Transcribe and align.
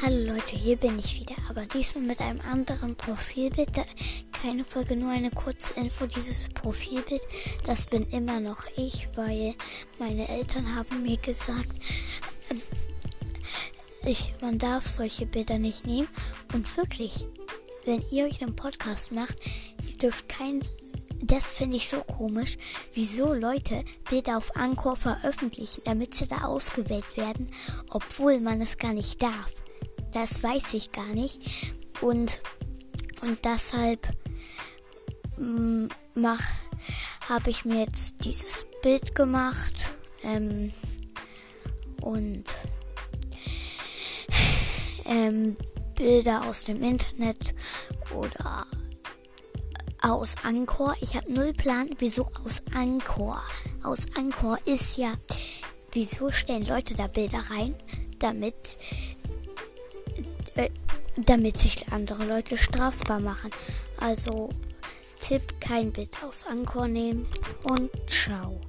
Hallo 0.00 0.32
Leute, 0.32 0.54
hier 0.54 0.76
bin 0.76 0.96
ich 0.96 1.18
wieder, 1.18 1.34
aber 1.48 1.66
diesmal 1.66 2.04
mit 2.04 2.20
einem 2.20 2.40
anderen 2.42 2.94
Profilbild. 2.94 3.84
Keine 4.30 4.62
Folge, 4.62 4.94
nur 4.94 5.10
eine 5.10 5.32
kurze 5.32 5.74
Info. 5.74 6.06
Dieses 6.06 6.48
Profilbild, 6.50 7.22
das 7.64 7.86
bin 7.86 8.08
immer 8.10 8.38
noch 8.38 8.62
ich, 8.76 9.08
weil 9.16 9.56
meine 9.98 10.28
Eltern 10.28 10.76
haben 10.76 11.02
mir 11.02 11.16
gesagt, 11.16 11.72
ähm, 12.50 12.62
ich, 14.04 14.32
man 14.40 14.58
darf 14.58 14.88
solche 14.88 15.26
Bilder 15.26 15.58
nicht 15.58 15.84
nehmen. 15.84 16.08
Und 16.54 16.76
wirklich, 16.76 17.26
wenn 17.84 18.04
ihr 18.12 18.26
euch 18.26 18.40
einen 18.40 18.54
Podcast 18.54 19.10
macht, 19.10 19.36
ihr 19.84 19.98
dürft 19.98 20.28
kein 20.28 20.60
das 21.20 21.56
finde 21.56 21.76
ich 21.76 21.88
so 21.88 22.00
komisch, 22.02 22.56
wieso 22.94 23.34
Leute 23.34 23.84
Bilder 24.08 24.38
auf 24.38 24.54
Anchor 24.54 24.94
veröffentlichen, 24.94 25.82
damit 25.82 26.14
sie 26.14 26.28
da 26.28 26.42
ausgewählt 26.42 27.16
werden, 27.16 27.50
obwohl 27.90 28.38
man 28.38 28.60
es 28.60 28.78
gar 28.78 28.92
nicht 28.92 29.20
darf. 29.20 29.52
Das 30.12 30.42
weiß 30.42 30.74
ich 30.74 30.92
gar 30.92 31.06
nicht. 31.06 31.42
Und, 32.00 32.40
und 33.22 33.44
deshalb 33.44 34.08
mm, 35.36 35.88
habe 37.28 37.50
ich 37.50 37.64
mir 37.64 37.80
jetzt 37.80 38.24
dieses 38.24 38.66
Bild 38.82 39.14
gemacht. 39.14 39.90
Ähm, 40.22 40.72
und 42.00 42.44
ähm, 45.04 45.56
Bilder 45.94 46.48
aus 46.48 46.64
dem 46.64 46.82
Internet 46.82 47.54
oder 48.14 48.66
aus 50.00 50.36
Anchor. 50.42 50.94
Ich 51.00 51.16
habe 51.16 51.32
null 51.32 51.52
Plan, 51.52 51.90
wieso 51.98 52.28
aus 52.44 52.62
Anchor. 52.72 53.42
Aus 53.82 54.06
Anchor 54.16 54.58
ist 54.64 54.96
ja, 54.96 55.12
wieso 55.92 56.30
stellen 56.30 56.66
Leute 56.66 56.94
da 56.94 57.08
Bilder 57.08 57.42
rein, 57.50 57.74
damit 58.18 58.78
äh, 60.58 60.70
damit 61.16 61.56
sich 61.58 61.90
andere 61.92 62.24
Leute 62.24 62.56
strafbar 62.56 63.20
machen. 63.20 63.50
Also 64.00 64.50
Tipp, 65.20 65.60
kein 65.60 65.92
Bild 65.92 66.16
aus 66.22 66.46
Anchor 66.46 66.88
nehmen 66.88 67.26
und 67.64 67.90
ciao. 68.08 68.60